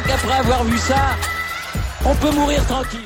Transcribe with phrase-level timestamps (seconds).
[0.00, 1.16] crois qu'après avoir vu ça,
[2.04, 3.00] on peut mourir tranquille.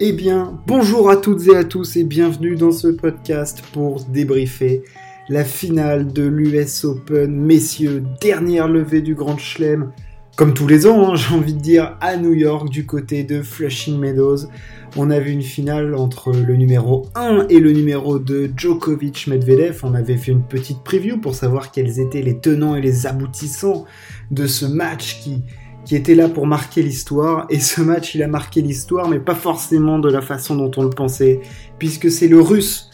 [0.00, 4.82] Eh bien, bonjour à toutes et à tous et bienvenue dans ce podcast pour débriefer
[5.28, 7.34] la finale de l'US Open.
[7.34, 9.92] Messieurs, dernière levée du Grand Chelem,
[10.36, 13.40] comme tous les ans, hein, j'ai envie de dire, à New York, du côté de
[13.42, 14.48] Flushing Meadows.
[14.96, 19.80] On a vu une finale entre le numéro 1 et le numéro 2, Djokovic-Medvedev.
[19.82, 23.86] On avait fait une petite preview pour savoir quels étaient les tenants et les aboutissants
[24.30, 25.42] de ce match qui,
[25.84, 27.46] qui était là pour marquer l'histoire.
[27.50, 30.82] Et ce match, il a marqué l'histoire, mais pas forcément de la façon dont on
[30.82, 31.40] le pensait,
[31.78, 32.90] puisque c'est le russe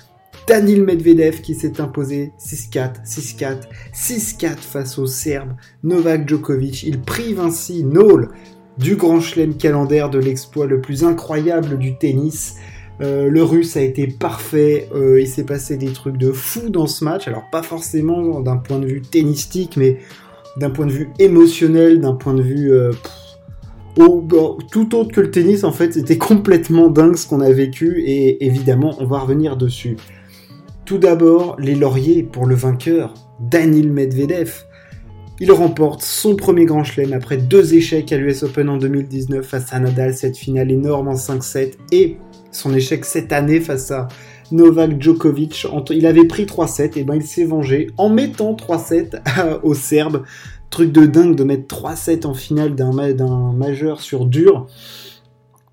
[0.47, 3.59] Danil Medvedev qui s'est imposé 6-4, 6-4,
[3.95, 5.53] 6-4 face au Serbe
[5.85, 6.83] Novak Djokovic.
[6.83, 8.31] Il prive ainsi Nole
[8.77, 12.57] du grand chelem calendaire de l'exploit le plus incroyable du tennis.
[13.01, 16.87] Euh, le russe a été parfait, euh, il s'est passé des trucs de fou dans
[16.87, 19.99] ce match, alors pas forcément d'un point de vue tennistique, mais
[20.57, 22.93] d'un point de vue émotionnel, d'un point de vue euh,
[24.71, 28.45] tout autre que le tennis en fait, c'était complètement dingue ce qu'on a vécu et
[28.45, 29.97] évidemment on va revenir dessus.
[30.85, 34.65] Tout d'abord, les lauriers pour le vainqueur, Danil Medvedev.
[35.43, 39.73] Il remporte son premier grand chelem après deux échecs à l'US Open en 2019 face
[39.73, 42.19] à Nadal, cette finale énorme en 5-7, et
[42.51, 44.09] son échec cette année face à
[44.53, 45.67] Novak Djokovic.
[45.91, 50.25] Il avait pris 3-7, et ben il s'est vengé en mettant 3-7 aux Serbes.
[50.71, 54.67] Truc de dingue de mettre 3-7 en finale d'un majeur sur dur.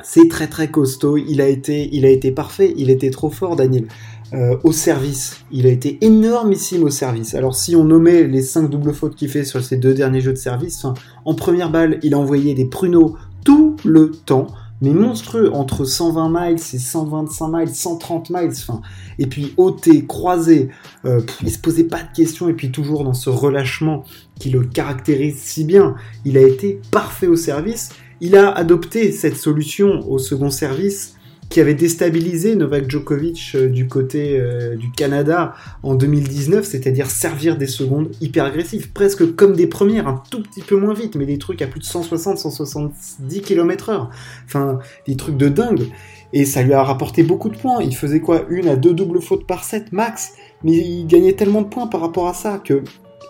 [0.04, 1.18] C'est très très costaud.
[1.18, 2.74] Il a été, il a été parfait.
[2.78, 3.86] Il était trop fort, Daniel.
[4.34, 5.38] Euh, au service.
[5.52, 7.34] Il a été énormissime au service.
[7.34, 10.34] Alors si on nommait les 5 doubles fautes qu'il fait sur ses deux derniers jeux
[10.34, 10.86] de service,
[11.24, 14.48] en première balle, il a envoyé des pruneaux tout le temps
[14.82, 18.82] mais monstrueux, entre 120 miles et 125 miles, 130 miles, enfin,
[19.18, 20.70] et puis ôté, croisé,
[21.06, 24.04] euh, il se posait pas de questions, et puis toujours dans ce relâchement
[24.40, 27.90] qui le caractérise si bien, il a été parfait au service,
[28.22, 31.17] il a adopté cette solution au second service
[31.50, 35.54] qui avait déstabilisé Novak Djokovic euh, du côté euh, du Canada
[35.84, 40.62] en 2019, c'est-à-dire servir des secondes hyper agressives, presque comme des premières, un tout petit
[40.62, 44.08] peu moins vite, mais des trucs à plus de 160-170 km/h.
[44.46, 45.88] Enfin, des trucs de dingue.
[46.34, 47.82] Et ça lui a rapporté beaucoup de points.
[47.82, 48.46] Il faisait quoi?
[48.50, 52.02] Une à deux doubles fautes par set max, mais il gagnait tellement de points par
[52.02, 52.84] rapport à ça que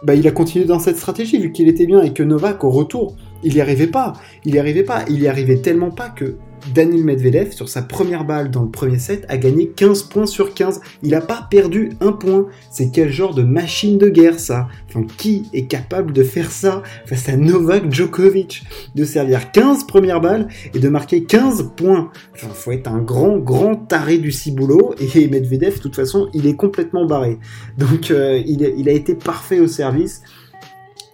[0.03, 2.69] bah, il a continué dans cette stratégie vu qu'il était bien et que Novak au
[2.69, 4.13] retour, il n'y arrivait pas.
[4.45, 5.05] Il n'y arrivait pas.
[5.09, 6.37] Il y arrivait tellement pas que
[6.73, 10.53] Daniel Medvedev, sur sa première balle dans le premier set, a gagné 15 points sur
[10.53, 10.81] 15.
[11.03, 12.47] Il n'a pas perdu un point.
[12.71, 14.67] C'est quel genre de machine de guerre ça?
[14.89, 18.63] Enfin, qui est capable de faire ça face à Novak Djokovic?
[18.95, 22.11] De servir 15 premières balles et de marquer 15 points.
[22.33, 24.95] Enfin, faut être un grand, grand taré du ciboulot.
[24.99, 27.37] Et Medvedev, de toute façon, il est complètement barré.
[27.77, 30.21] Donc, euh, il, il a été parfait au service.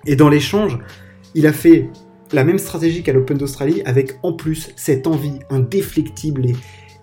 [0.06, 0.80] Et dans l'échange,
[1.36, 1.90] il a fait
[2.33, 6.47] la même stratégie qu'à l'Open d'Australie, avec en plus cette envie indéflectible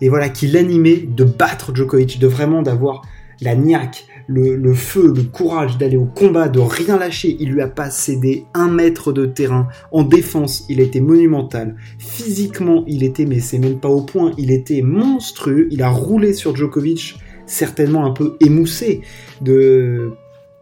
[0.00, 3.02] et, voilà qui l'animait de battre Djokovic, de vraiment d'avoir
[3.42, 7.36] la niaque, le, feu, le courage d'aller au combat, de rien lâcher.
[7.40, 9.68] Il lui a pas cédé un mètre de terrain.
[9.92, 11.76] En défense, il était monumental.
[11.98, 15.68] Physiquement, il était, mais c'est même pas au point, il était monstrueux.
[15.70, 19.02] Il a roulé sur Djokovic, certainement un peu émoussé
[19.40, 20.12] de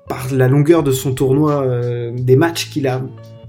[0.09, 3.03] par la longueur de son tournoi, euh, des matchs qu'il a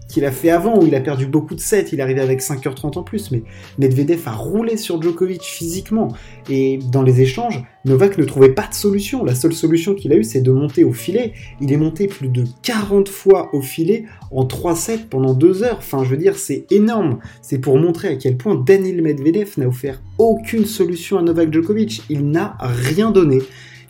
[0.10, 2.98] qu'il a fait avant, où il a perdu beaucoup de sets, il arrivé avec 5h30
[2.98, 3.44] en plus, mais
[3.78, 6.10] Medvedev a roulé sur Djokovic physiquement.
[6.50, 9.24] Et dans les échanges, Novak ne trouvait pas de solution.
[9.24, 11.34] La seule solution qu'il a eue, c'est de monter au filet.
[11.62, 15.78] Il est monté plus de 40 fois au filet en 3 sets pendant 2 heures.
[15.78, 17.20] Enfin, je veux dire, c'est énorme.
[17.42, 22.04] C'est pour montrer à quel point Daniel Medvedev n'a offert aucune solution à Novak Djokovic.
[22.10, 23.40] Il n'a rien donné.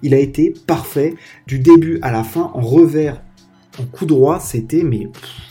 [0.02, 1.16] Il a été parfait
[1.48, 3.22] du début à la fin en revers
[3.80, 5.08] en coup droit, c'était mais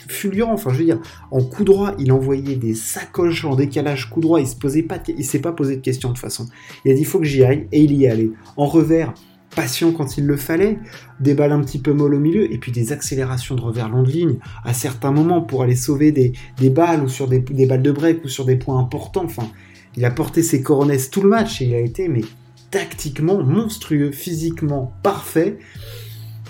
[0.08, 0.52] fulgurant.
[0.52, 1.00] Enfin, je veux dire,
[1.30, 4.40] en coup droit, il envoyait des sacoches en décalage coup droit.
[4.40, 6.46] Il se posait pas, il s'est pas posé de questions de toute façon.
[6.84, 8.32] Il a dit il faut que j'y aille et il y est allé.
[8.56, 9.14] En revers,
[9.54, 10.78] patient quand il le fallait,
[11.20, 14.02] des balles un petit peu molles au milieu et puis des accélérations de revers long
[14.02, 16.32] de ligne à certains moments pour aller sauver des,
[16.70, 19.24] balles ou sur des, balles de break ou sur des points importants.
[19.24, 19.48] Enfin,
[19.96, 22.22] il a porté ses coronesses tout le match et il a été mais
[22.70, 25.58] tactiquement monstrueux, physiquement parfait.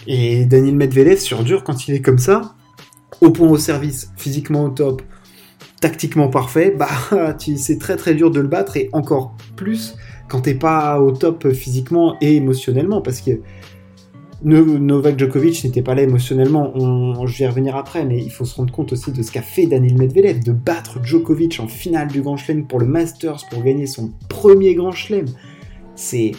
[0.06, 2.54] Et Daniel Medvedev sur dur quand il est comme ça,
[3.20, 5.02] au point au service, physiquement au top,
[5.80, 6.88] tactiquement parfait, bah
[7.38, 8.76] c'est très très dur de le battre.
[8.76, 9.96] Et encore plus
[10.28, 13.00] quand t'es pas au top physiquement et émotionnellement.
[13.00, 13.40] Parce que
[14.44, 18.44] Novak Djokovic n'était pas là émotionnellement, on, je vais y revenir après, mais il faut
[18.44, 22.08] se rendre compte aussi de ce qu'a fait Daniel Medvedev, de battre Djokovic en finale
[22.08, 25.26] du Grand Chelem pour le Masters, pour gagner son premier Grand Chelem.
[25.96, 26.32] C'est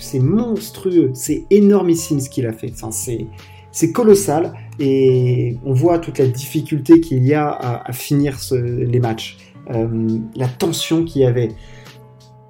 [0.00, 2.72] c'est monstrueux, c'est énormissime ce qu'il a fait.
[2.72, 9.00] Enfin, c'est, colossal et on voit toute la difficulté qu'il y a à, finir les
[9.00, 9.38] matchs.
[9.70, 11.50] Euh, la tension qu'il y avait.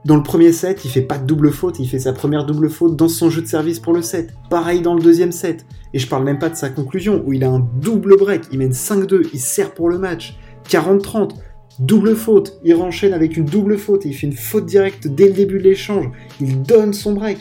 [0.06, 2.70] Dans le premier set, il fait pas de double faute, il fait sa première double
[2.70, 4.32] faute dans son jeu de service pour le set.
[4.48, 5.66] Pareil dans le deuxième set.
[5.92, 8.58] Et je parle même pas de sa conclusion, où il a un double break, il
[8.58, 10.38] mène 5-2, il sert pour le match.
[10.68, 11.32] 40-30,
[11.78, 15.28] double faute, il renchaîne avec une double faute, et il fait une faute directe dès
[15.28, 16.10] le début de l'échange.
[16.40, 17.38] Il donne son break.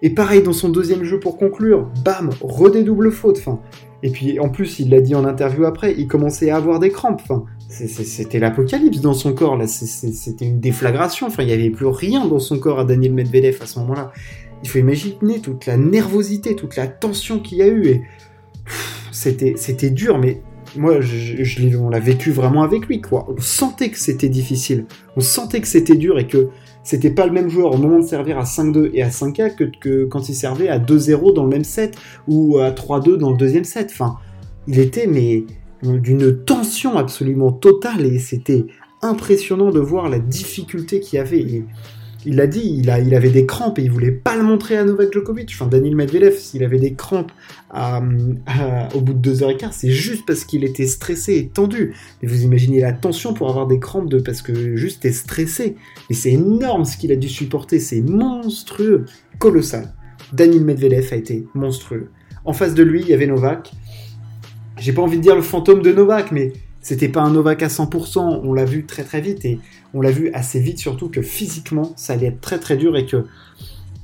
[0.00, 3.38] Et pareil dans son deuxième jeu pour conclure, bam, redé double faute.
[3.38, 3.60] Fin.
[4.04, 6.90] Et puis en plus, il l'a dit en interview après, il commençait à avoir des
[6.90, 7.22] crampes.
[7.68, 9.66] C'était l'apocalypse dans son corps, là.
[9.66, 11.28] C'était une déflagration.
[11.40, 14.12] Il n'y avait plus rien dans son corps à Daniel Medvedev à ce moment-là.
[14.62, 17.88] Il faut imaginer toute la nervosité, toute la tension qu'il y a eu.
[17.88, 18.02] Et
[19.10, 20.42] c'était dur, mais
[20.76, 23.26] moi, je, on l'a vécu vraiment avec lui, quoi.
[23.28, 24.86] On sentait que c'était difficile.
[25.16, 26.48] On sentait que c'était dur et que
[26.82, 29.64] c'était pas le même joueur au moment de servir à 5-2 et à 5-4 que,
[29.80, 33.36] que, quand il servait à 2-0 dans le même set ou à 3-2 dans le
[33.36, 33.90] deuxième set.
[33.92, 34.16] Enfin,
[34.66, 35.44] il était, mais
[35.82, 38.66] d'une tension absolument totale et c'était
[39.02, 41.64] impressionnant de voir la difficulté qu'il y avait.
[42.26, 45.12] Il l'a dit, il, avait des crampes et il voulait pas le montrer à Novak
[45.12, 45.50] Djokovic.
[45.54, 47.32] Enfin, Daniel Medvedev, s'il avait des crampes
[47.72, 51.94] au bout de deux heures et quart, c'est juste parce qu'il était stressé et tendu.
[52.22, 55.76] Mais vous imaginez la tension pour avoir des crampes de parce que juste est stressé.
[56.10, 59.04] Et c'est énorme ce qu'il a dû supporter, c'est monstrueux,
[59.38, 59.94] colossal.
[60.32, 62.10] Daniel Medvedev a été monstrueux.
[62.44, 63.72] En face de lui, il y avait Novak
[64.78, 66.52] j'ai pas envie de dire le fantôme de Novak, mais
[66.88, 68.40] c'était pas un Novak à 100%.
[68.42, 69.58] On l'a vu très très vite et
[69.92, 73.04] on l'a vu assez vite surtout que physiquement ça allait être très très dur et
[73.04, 73.26] que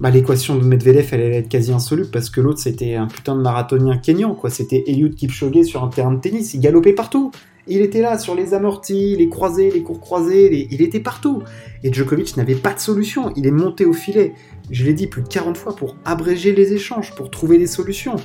[0.00, 3.36] bah, l'équation de Medvedev elle allait être quasi insoluble parce que l'autre c'était un putain
[3.36, 4.50] de marathonien kényan quoi.
[4.50, 6.52] C'était Eliud Kipchoge sur un terrain de tennis.
[6.52, 7.30] Il galopait partout.
[7.66, 11.42] Il était là sur les amortis, les croisés, les cours croisés, il était partout.
[11.84, 13.32] Et Djokovic n'avait pas de solution.
[13.34, 14.34] Il est monté au filet.
[14.70, 18.16] Je l'ai dit plus de 40 fois pour abréger les échanges, pour trouver des solutions.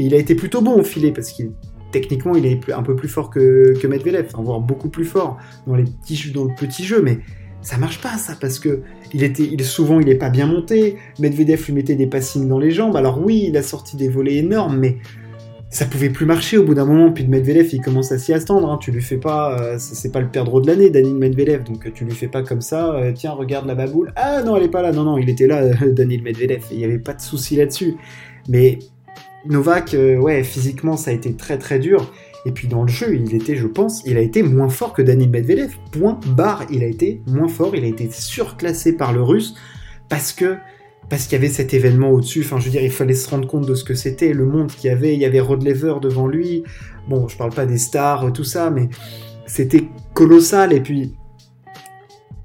[0.00, 1.52] Et il a été plutôt bon au filet parce qu'il
[1.90, 5.84] techniquement, il est un peu plus fort que, Medvedev, voire beaucoup plus fort dans, les
[5.84, 7.20] petits, dans le petit jeu, mais
[7.60, 8.82] ça marche pas ça parce que
[9.12, 10.96] il était souvent il est pas bien monté.
[11.18, 12.96] Medvedev lui mettait des passings dans les jambes.
[12.96, 14.98] Alors oui il a sorti des volets énormes mais
[15.70, 17.10] ça pouvait plus marcher au bout d'un moment.
[17.10, 18.78] Puis de Medvedev il commence à s'y attendre hein.
[18.80, 21.64] tu lui fais pas euh, c'est pas le perdreau de l'année Daniel Medvedev.
[21.64, 24.12] Donc tu lui fais pas comme ça euh, tiens regarde la baboule.
[24.14, 24.92] Ah non elle est pas là.
[24.92, 26.64] Non non il était là Daniel Medvedev.
[26.70, 27.96] Il y avait pas de souci là-dessus.
[28.48, 28.78] Mais
[29.46, 32.12] Novak, euh, ouais, physiquement, ça a été très très dur.
[32.46, 35.02] Et puis dans le jeu, il était, je pense, il a été moins fort que
[35.02, 35.74] Daniel Medvedev.
[35.92, 39.54] Point barre, il a été moins fort, il a été surclassé par le russe
[40.08, 40.56] parce que
[41.08, 42.42] parce qu'il y avait cet événement au-dessus.
[42.44, 44.68] Enfin, je veux dire, il fallait se rendre compte de ce que c'était, le monde
[44.68, 45.14] qu'il y avait.
[45.14, 46.64] Il y avait Rod Lever devant lui.
[47.08, 48.90] Bon, je parle pas des stars, tout ça, mais
[49.46, 50.74] c'était colossal.
[50.74, 51.14] Et puis,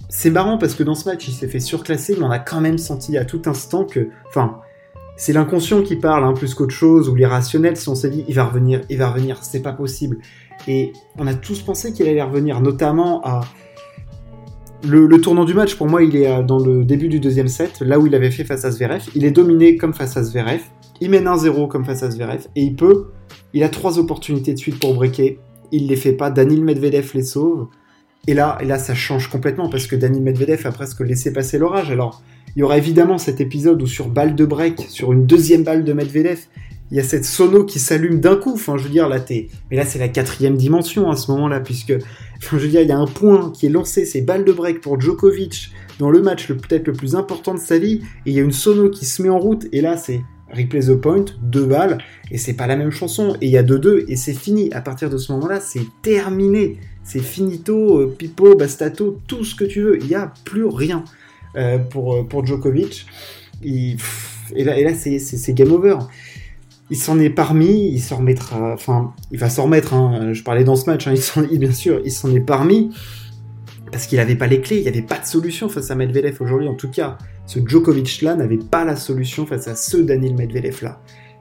[0.08, 2.62] c'est marrant parce que dans ce match, il s'est fait surclasser, mais on a quand
[2.62, 4.62] même senti à tout instant que, enfin,
[5.16, 8.36] c'est l'inconscient qui parle hein, plus qu'autre chose, ou l'irrationnel, si on s'est dit il
[8.36, 10.18] va revenir, il va revenir, c'est pas possible.
[10.68, 13.42] Et on a tous pensé qu'il allait revenir, notamment à.
[14.86, 17.80] Le, tournant du match, pour moi, il est euh, dans le début du deuxième set,
[17.80, 19.04] là où il avait fait face à Zverev.
[19.16, 20.60] Il est dominé comme face à Zverev.
[21.00, 22.48] Il mène 1-0 comme face à Zverev.
[22.58, 23.12] Et il peut.
[23.54, 25.40] Il a trois opportunités de suite pour breaker.
[25.72, 26.32] Il les fait pas.
[26.32, 27.68] Daniel Medvedev les sauve.
[28.28, 31.58] Et là, et là, ça change complètement parce que Daniel Medvedev a presque laissé passer
[31.58, 31.90] l'orage.
[31.90, 32.22] Alors,
[32.56, 35.84] il y aura évidemment cet épisode où sur balle de break, sur une deuxième balle
[35.84, 36.40] de Medvedev,
[36.92, 38.54] il y a cette sono qui s'allume d'un coup.
[38.54, 39.48] Enfin, je veux dire, là, t'es...
[39.72, 41.94] Mais là, c'est la quatrième dimension à ce moment-là, puisque,
[42.38, 44.52] enfin, je veux dire, il y a un point qui est lancé, c'est balle de
[44.52, 48.32] break pour Djokovic dans le match le, peut-être le plus important de sa vie, et
[48.32, 50.94] il y a une sono qui se met en route, et là, c'est replay the
[50.94, 51.98] point, deux balles,
[52.30, 54.72] et c'est pas la même chanson, et il y a deux deux, et c'est fini.
[54.72, 56.78] À partir de ce moment-là, c'est terminé.
[57.04, 59.98] C'est finito, euh, pipo, bastato, tout ce que tu veux.
[60.02, 61.04] Il n'y a plus rien.
[61.56, 63.06] Euh, pour, euh, pour Djokovic.
[63.64, 63.96] et
[64.56, 65.98] là, et là c'est game over.
[66.90, 69.94] Il s'en est parmi, il s'en remettra, enfin, il va s'en remettre.
[69.94, 70.34] Hein.
[70.34, 71.14] Je parlais dans ce match, hein,
[71.52, 72.92] il bien sûr, il s'en est parmi
[73.94, 76.36] parce qu'il n'avait pas les clés, il n'y avait pas de solution face à Medvedev
[76.42, 76.68] aujourd'hui.
[76.68, 81.00] En tout cas, ce Djokovic-là n'avait pas la solution face à ce Daniel Medvedev-là.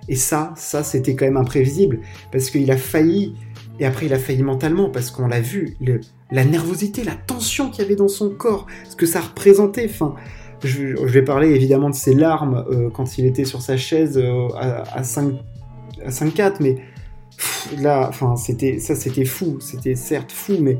[0.08, 2.00] Et ça, ça, c'était quand même imprévisible,
[2.30, 3.34] parce qu'il a failli,
[3.80, 5.76] et après il a failli mentalement, parce qu'on l'a vu,
[6.30, 9.88] la nervosité, la tension qu'il y avait dans son corps, ce que ça représentait.
[9.88, 10.14] Enfin,
[10.64, 14.48] je, vais parler évidemment de ses larmes euh, quand il était sur sa chaise euh,
[14.56, 15.34] à, 5
[16.04, 16.76] à 5-4, mais
[17.78, 19.58] là, c'était ça, c'était fou.
[19.60, 20.78] C'était certes fou, mais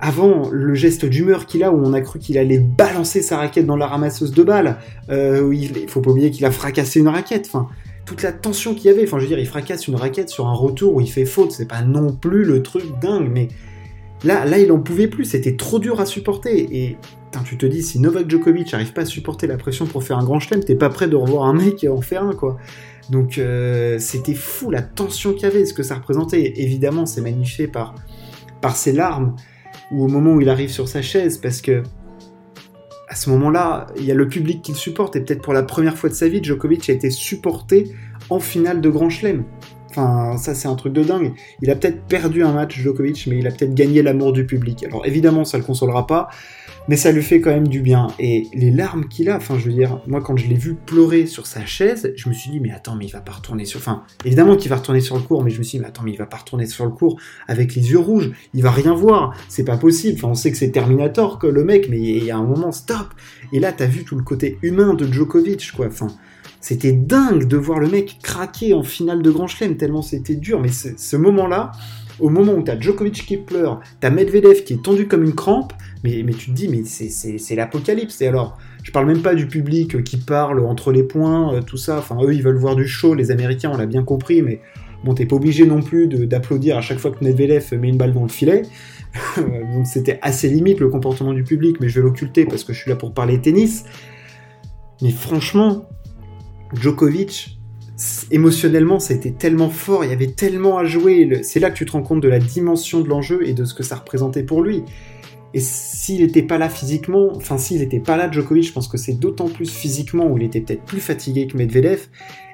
[0.00, 3.66] avant le geste d'humeur qu'il a où on a cru qu'il allait balancer sa raquette
[3.66, 4.78] dans la ramasseuse de balles,
[5.10, 7.50] euh, il, faut pas oublier qu'il a fracassé une raquette.
[8.10, 9.04] Toute la tension qu'il y avait.
[9.04, 11.52] Enfin, je veux dire, il fracasse une raquette sur un retour où il fait faute.
[11.52, 13.46] C'est pas non plus le truc dingue, mais
[14.22, 16.76] Là, là, il en pouvait plus, c'était trop dur à supporter.
[16.76, 16.98] Et
[17.44, 20.24] tu te dis, si Novak Djokovic n'arrive pas à supporter la pression pour faire un
[20.24, 22.58] grand chelem, t'es pas prêt de revoir un mec en faire un, quoi.
[23.08, 26.52] Donc euh, c'était fou la tension qu'il y avait, ce que ça représentait.
[26.56, 27.94] Évidemment, c'est magnifié par,
[28.60, 29.36] par ses larmes,
[29.90, 31.82] ou au moment où il arrive sur sa chaise, parce que
[33.10, 35.64] à ce moment-là, il y a le public qui le supporte, et peut-être pour la
[35.64, 37.92] première fois de sa vie, Djokovic a été supporté
[38.30, 39.42] en finale de Grand Chelem.
[39.90, 41.32] Enfin, ça c'est un truc de dingue.
[41.60, 44.84] Il a peut-être perdu un match Djokovic, mais il a peut-être gagné l'amour du public.
[44.84, 46.28] Alors évidemment, ça le consolera pas,
[46.88, 48.08] mais ça lui fait quand même du bien.
[48.18, 51.26] Et les larmes qu'il a, enfin je veux dire, moi quand je l'ai vu pleurer
[51.26, 53.78] sur sa chaise, je me suis dit mais attends, mais il va pas retourner sur...
[53.78, 56.02] Enfin, évidemment qu'il va retourner sur le cours, mais je me suis dit mais attends,
[56.02, 58.94] mais il va pas retourner sur le cours avec les yeux rouges, il va rien
[58.94, 60.18] voir, c'est pas possible.
[60.18, 62.72] Enfin, on sait que c'est Terminator que le mec, mais il y a un moment
[62.72, 63.08] stop.
[63.52, 65.86] Et là, t'as vu tout le côté humain de Djokovic, quoi.
[65.86, 66.08] Enfin,
[66.60, 70.60] c'était dingue de voir le mec craquer en finale de Grand Chelem, tellement c'était dur.
[70.60, 71.72] Mais ce moment-là,
[72.20, 75.72] au moment où t'as Djokovic qui pleure, t'as Medvedev qui est tendu comme une crampe,
[76.04, 78.20] mais, mais tu te dis, mais c'est l'apocalypse.
[78.20, 81.76] Et alors, je parle même pas du public qui parle entre les points, euh, tout
[81.76, 81.98] ça.
[81.98, 84.60] Enfin, eux, ils veulent voir du show, les Américains, on l'a bien compris, mais
[85.04, 88.12] bon, t'es pas obligé non plus d'applaudir à chaque fois que Medvedev met une balle
[88.12, 88.62] dans le filet.
[89.36, 92.80] Donc c'était assez limite le comportement du public, mais je vais l'occulter parce que je
[92.80, 93.84] suis là pour parler tennis.
[95.02, 95.88] Mais franchement,
[96.74, 97.59] Djokovic,
[98.30, 101.42] émotionnellement, ça a été tellement fort, il y avait tellement à jouer.
[101.42, 103.74] C'est là que tu te rends compte de la dimension de l'enjeu et de ce
[103.74, 104.84] que ça représentait pour lui.
[105.52, 108.96] Et s'il n'était pas là physiquement, enfin s'il n'était pas là Djokovic, je pense que
[108.96, 112.06] c'est d'autant plus physiquement où il était peut-être plus fatigué que Medvedev.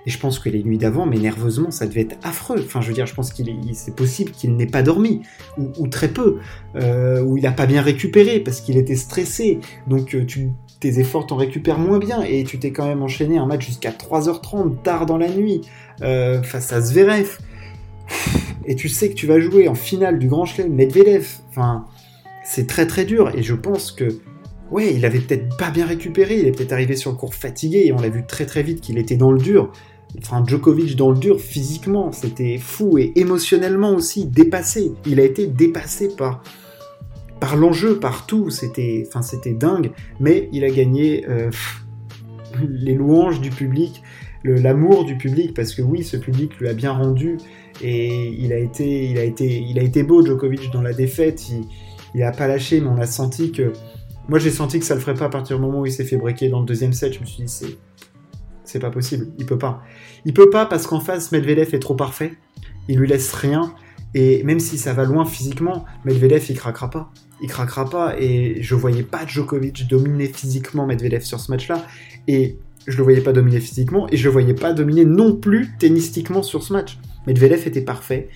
[0.07, 2.63] Et je pense que les nuits d'avant, mais nerveusement, ça devait être affreux.
[2.65, 5.23] Enfin, je veux dire, je pense qu'il c'est possible qu'il n'ait pas dormi,
[5.59, 6.39] ou, très peu,
[6.77, 9.59] euh, ou il n'a pas bien récupéré parce qu'il était stressé.
[9.89, 13.39] Donc euh, tu, tes efforts t'en récupèrent moins bien et tu t'es quand même enchaîné
[13.39, 15.63] un match jusqu'à 3h30 tard dans la nuit
[16.03, 17.39] euh, face à Zverev.
[18.67, 21.27] Et tu sais que tu vas jouer en finale du Grand Chelem Medvedev.
[21.49, 21.85] Enfin,
[22.45, 24.21] c'est très très dur et je pense que
[24.71, 27.85] ouais, il avait peut-être pas bien récupéré, il est peut-être arrivé sur le cours fatigué
[27.87, 29.73] et on l'a vu très très vite qu'il était dans le dur.
[30.19, 34.93] Enfin, Djokovic dans le dur physiquement, c'était fou et émotionnellement aussi dépassé.
[35.07, 36.43] Il a été dépassé par
[37.41, 41.51] par l'enjeu, par tout, c'était, enfin, c'était dingue, mais il a gagné euh,
[42.69, 44.03] les louanges du public,
[44.45, 47.39] l'amour du public, parce que oui, ce public lui a bien rendu,
[47.83, 51.49] et il a été, il a été, il a été beau, Djokovic, dans la défaite,
[51.49, 51.65] il,
[52.15, 53.73] il a pas lâché, mais on a senti que,
[54.29, 56.05] moi j'ai senti que ça le ferait pas à partir du moment où il s'est
[56.05, 57.77] fait breaker dans le deuxième set, je me suis dit, c'est,
[58.65, 59.83] c'est pas possible, il peut pas.
[60.25, 62.33] Il peut pas parce qu'en face, Medvedev est trop parfait,
[62.89, 63.75] il lui laisse rien,
[64.17, 68.15] et même si ça va loin physiquement, Medvedev il craquera pas il craquera pas.
[68.19, 71.85] Et je voyais pas Djokovic dominer physiquement Medvedev sur ce match-là.
[72.29, 74.07] Et je le voyais pas dominer physiquement.
[74.11, 76.99] Et je le voyais pas dominer non plus tennistiquement sur ce match.
[77.27, 78.29] Medvedev était parfait.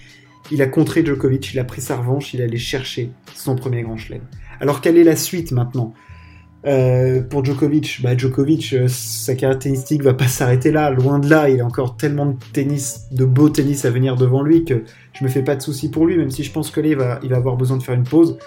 [0.50, 3.96] Il a contré Djokovic, il a pris sa revanche, il allait chercher son premier grand
[3.96, 4.22] chelem.
[4.58, 5.94] Alors quelle est la suite maintenant?
[6.66, 11.28] Euh, pour Djokovic, bah Djokovic, euh, sa carrière tennistique va pas s'arrêter là, loin de
[11.28, 11.48] là.
[11.48, 15.24] Il a encore tellement de tennis, de beau tennis à venir devant lui que je
[15.24, 17.20] me fais pas de soucis pour lui, même si je pense que là il va,
[17.22, 18.38] il va avoir besoin de faire une pause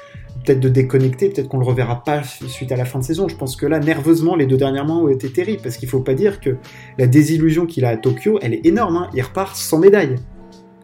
[0.44, 3.28] peut-être de déconnecter, peut-être qu'on le reverra pas suite à la fin de saison.
[3.28, 6.02] Je pense que là, nerveusement, les deux derniers mois ont été terribles, parce qu'il faut
[6.02, 6.58] pas dire que
[6.98, 8.98] la désillusion qu'il a à Tokyo, elle est énorme.
[8.98, 9.10] Hein.
[9.14, 10.16] Il repart sans médaille.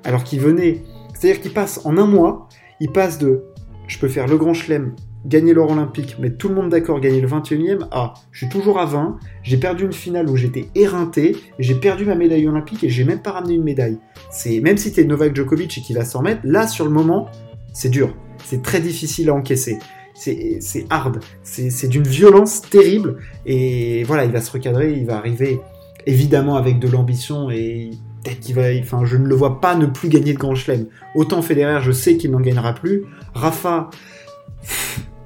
[0.04, 0.84] Alors qu'il venait.
[1.14, 2.48] C'est-à-dire qu'il passe en un mois,
[2.80, 3.44] il passe de
[3.88, 4.94] je peux faire le grand chelem,
[5.26, 8.50] gagner l'or olympique, mettre tout le monde d'accord, gagner le 21 e à je suis
[8.50, 12.84] toujours à 20, j'ai perdu une finale où j'étais éreinté, j'ai perdu ma médaille olympique
[12.84, 13.98] et j'ai même pas ramené une médaille.
[14.32, 17.30] C'est Même si t'es Novak Djokovic et qu'il va s'en remettre, là sur le moment,
[17.74, 18.14] c'est dur
[18.50, 19.80] c'est très difficile à encaisser.
[20.14, 25.62] C'est hard, c'est d'une violence terrible, et voilà, il va se recadrer, il va arriver
[26.06, 27.92] évidemment avec de l'ambition, et
[28.24, 30.88] peut-être qu'il va, enfin, je ne le vois pas ne plus gagner de Grand Chelem.
[31.16, 33.06] Autant Federer, je sais qu'il n'en gagnera plus.
[33.34, 33.90] Rafa,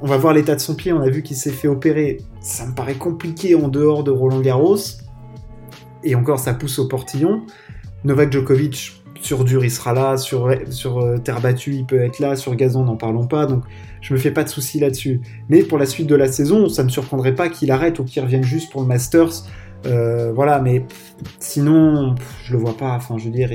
[0.04, 2.68] on va voir l'état de son pied, on a vu qu'il s'est fait opérer, ça
[2.68, 4.76] me paraît compliqué en dehors de Roland Garros,
[6.04, 7.44] et encore ça pousse au portillon.
[8.04, 12.36] Novak Djokovic, sur dur, il sera là, sur, euh, terre battue, il peut être là,
[12.36, 13.64] sur gazon, n'en parlons pas, donc
[14.02, 15.22] je me fais pas de soucis là-dessus.
[15.48, 18.22] Mais pour la suite de la saison, ça me surprendrait pas qu'il arrête ou qu'il
[18.22, 19.46] revienne juste pour le Masters.
[19.86, 20.86] Euh, voilà, mais
[21.40, 23.54] sinon, je le vois pas, enfin, je veux dire,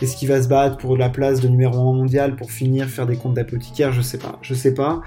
[0.00, 3.04] est-ce qu'il va se battre pour la place de numéro 1 mondial pour finir, faire
[3.04, 3.92] des comptes d'apothicaire?
[3.92, 5.02] Je sais pas, je sais pas.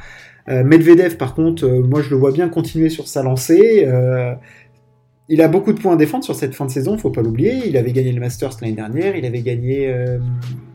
[0.47, 3.85] Euh, Medvedev, par contre, moi je le vois bien continuer sur sa lancée
[5.27, 7.67] il a beaucoup de points à défendre sur cette fin de saison, faut pas l'oublier.
[7.67, 10.19] Il avait gagné le Masters l'année dernière, il avait gagné euh,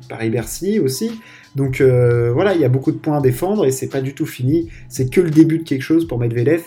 [0.09, 1.21] Paris-Bercy aussi.
[1.55, 4.15] Donc euh, voilà, il y a beaucoup de points à défendre et c'est pas du
[4.15, 4.69] tout fini.
[4.89, 6.63] C'est que le début de quelque chose pour Medvedev.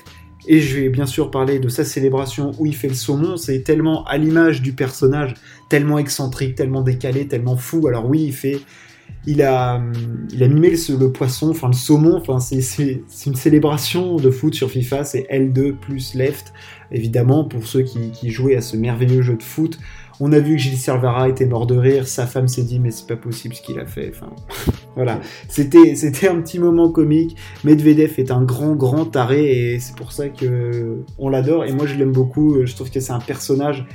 [0.46, 3.38] Et je vais bien sûr parler de sa célébration où il fait le saumon.
[3.38, 5.36] C'est tellement à l'image du personnage,
[5.70, 7.88] tellement excentrique, tellement décalé, tellement fou.
[7.88, 8.60] Alors oui, il fait,
[9.26, 14.70] il a, mimé le, poisson, enfin le saumon, enfin c'est une célébration de foot sur
[14.70, 16.54] FIFA, c'est L2 plus left,
[16.92, 19.80] évidemment, pour ceux qui, jouaient à ce merveilleux jeu de foot.
[20.20, 22.92] On a vu que Gilles Servara était mort de rire, sa femme s'est dit mais
[22.92, 24.32] c'est pas possible ce qu'il a fait, enfin
[24.96, 27.36] voilà, c'était c'était un petit moment comique.
[27.64, 31.88] Medvedev est un grand grand taré et c'est pour ça que on l'adore et moi
[31.88, 33.86] je l'aime beaucoup, je trouve que c'est un personnage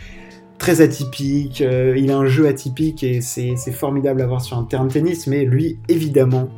[0.58, 4.64] très atypique, euh, il a un jeu atypique et c'est formidable à voir sur un
[4.64, 6.48] terrain de tennis, mais lui, évidemment,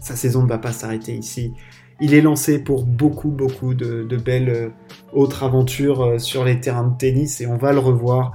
[0.00, 1.52] sa saison ne va pas s'arrêter ici.
[2.00, 4.68] Il est lancé pour beaucoup, beaucoup de, belles euh,
[5.12, 8.32] autres aventures euh, sur les terrains de tennis et on va le revoir.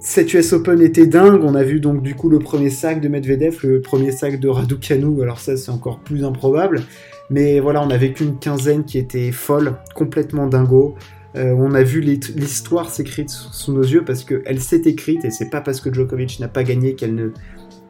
[0.00, 3.08] Cette US Open était dingue, on a vu donc du coup le premier sac de
[3.08, 6.80] Medvedev, le premier sac de Raducanu, alors ça c'est encore plus improbable,
[7.28, 10.96] mais voilà, on a vécu une quinzaine qui était folle, complètement dingo.
[11.36, 15.48] Euh, on a vu l'histoire s'écrire sous nos yeux parce qu'elle s'est écrite et c'est
[15.50, 16.96] pas parce que Djokovic n'a pas gagné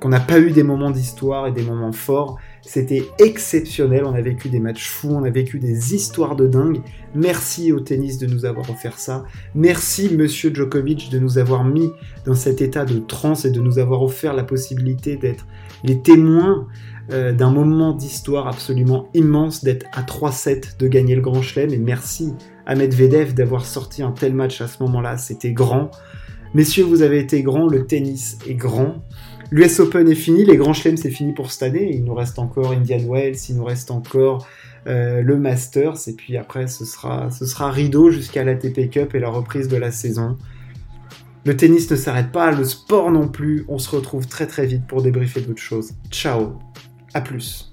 [0.00, 2.38] qu'on n'a pas eu des moments d'histoire et des moments forts.
[2.60, 6.82] C'était exceptionnel, on a vécu des matchs fous, on a vécu des histoires de dingue.
[7.14, 9.24] Merci au tennis de nous avoir offert ça.
[9.54, 11.90] Merci monsieur Djokovic de nous avoir mis
[12.26, 15.46] dans cet état de transe et de nous avoir offert la possibilité d'être
[15.82, 16.66] les témoins
[17.12, 21.72] euh, d'un moment d'histoire absolument immense, d'être à 3-7, de gagner le Grand Chelem.
[21.72, 22.34] Et merci
[22.66, 25.18] à Medvedev d'avoir sorti un tel match à ce moment-là.
[25.18, 25.90] C'était grand.
[26.54, 29.04] Messieurs, vous avez été grands, le tennis est grand.
[29.52, 31.90] L'US Open est fini, les grands chelems c'est fini pour cette année.
[31.92, 34.46] Il nous reste encore Indian Wells, il nous reste encore
[34.86, 39.18] euh, le Masters, et puis après ce sera, ce sera rideau jusqu'à l'ATP Cup et
[39.18, 40.36] la reprise de la saison.
[41.44, 43.64] Le tennis ne s'arrête pas, le sport non plus.
[43.68, 45.92] On se retrouve très très vite pour débriefer d'autres choses.
[46.10, 46.58] Ciao,
[47.14, 47.69] à plus.